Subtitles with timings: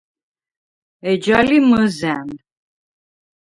[1.09, 2.29] ეჯა ლი მჷზა̈ნ.